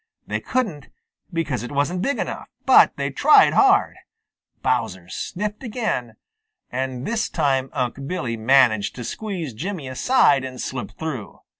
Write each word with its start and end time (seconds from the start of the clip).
They 0.25 0.39
couldn't, 0.39 0.87
because 1.31 1.61
it 1.61 1.71
wasn't 1.71 2.01
big 2.01 2.17
enough, 2.17 2.47
but, 2.65 2.97
they 2.97 3.11
tried 3.11 3.53
hard. 3.53 3.97
Bowser 4.63 5.07
sniffed 5.09 5.61
again, 5.61 6.15
and 6.71 7.05
this 7.05 7.29
time 7.29 7.69
Unc' 7.73 8.07
Billy 8.07 8.35
managed 8.35 8.95
to 8.95 9.03
squeeze 9.03 9.53
Jimmy 9.53 9.87
aside 9.87 10.43
and 10.43 10.59
slip 10.59 10.97
through. 10.97 11.41